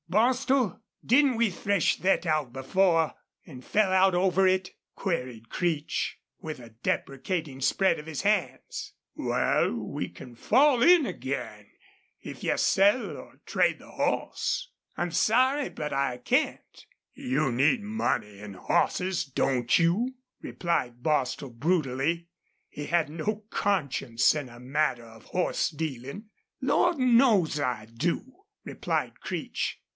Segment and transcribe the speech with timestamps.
[0.09, 3.13] "Bostil, didn't we thresh thet out before
[3.45, 8.93] an' FELL out over it?" queried Creech, with a deprecating spread of his hands.
[9.15, 11.67] "Wal, we can fall in again,
[12.19, 18.41] if you'll sell or trade the hoss." "I'm sorry, but I can't." "You need money
[18.41, 22.27] an' hosses, don't you?" demanded Bostil, brutally.
[22.67, 26.25] He had no conscience in a matter of horse dealing.
[26.59, 29.77] "Lord knows, I do," replied Creech.